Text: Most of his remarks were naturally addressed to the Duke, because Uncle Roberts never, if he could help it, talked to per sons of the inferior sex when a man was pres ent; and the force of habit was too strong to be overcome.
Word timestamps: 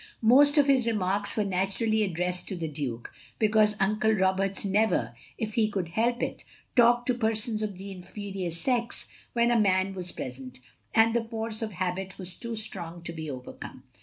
Most 0.23 0.57
of 0.57 0.65
his 0.65 0.87
remarks 0.87 1.37
were 1.37 1.43
naturally 1.43 2.01
addressed 2.01 2.47
to 2.47 2.55
the 2.55 2.67
Duke, 2.67 3.13
because 3.37 3.75
Uncle 3.79 4.11
Roberts 4.11 4.65
never, 4.65 5.13
if 5.37 5.53
he 5.53 5.69
could 5.69 5.89
help 5.89 6.23
it, 6.23 6.43
talked 6.75 7.05
to 7.05 7.13
per 7.13 7.35
sons 7.35 7.61
of 7.61 7.77
the 7.77 7.91
inferior 7.91 8.49
sex 8.49 9.07
when 9.33 9.51
a 9.51 9.59
man 9.59 9.93
was 9.93 10.11
pres 10.11 10.39
ent; 10.41 10.59
and 10.95 11.15
the 11.15 11.23
force 11.23 11.61
of 11.61 11.73
habit 11.73 12.17
was 12.17 12.33
too 12.33 12.55
strong 12.55 13.03
to 13.03 13.13
be 13.13 13.29
overcome. 13.29 13.83